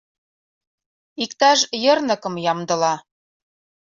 —Иктаж 1.23 1.59
йырныкым 1.83 2.35
ямдыла... 2.51 2.93